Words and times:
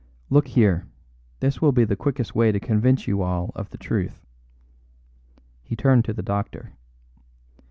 Look 0.31 0.47
here, 0.47 0.87
this 1.41 1.61
will 1.61 1.71
be 1.71 1.83
the 1.83 1.95
quickest 1.95 2.33
way 2.33 2.51
to 2.51 2.59
convince 2.59 3.07
you 3.07 3.21
all 3.21 3.51
of 3.53 3.69
the 3.69 3.77
truth." 3.77 4.25
He 5.61 5.75
turned 5.75 6.05
to 6.05 6.13
the 6.13 6.23
doctor. 6.23 6.71